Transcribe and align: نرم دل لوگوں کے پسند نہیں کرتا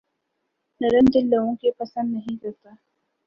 نرم 0.81 1.05
دل 1.13 1.25
لوگوں 1.29 1.55
کے 1.55 1.71
پسند 1.71 2.13
نہیں 2.13 2.37
کرتا 2.37 2.69